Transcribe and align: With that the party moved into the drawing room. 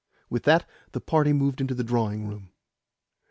With 0.31 0.45
that 0.45 0.67
the 0.93 0.99
party 0.99 1.31
moved 1.31 1.61
into 1.61 1.75
the 1.75 1.83
drawing 1.83 2.27
room. 2.27 2.49